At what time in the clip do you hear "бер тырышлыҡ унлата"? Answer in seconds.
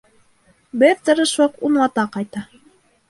0.83-2.07